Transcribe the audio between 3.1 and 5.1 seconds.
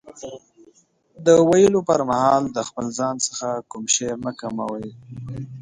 څخه کوم شی مه کموئ.